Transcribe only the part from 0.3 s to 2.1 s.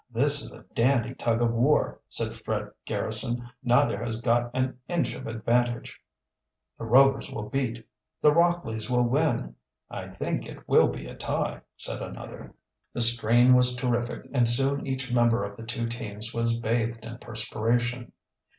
is a dandy tug of war,"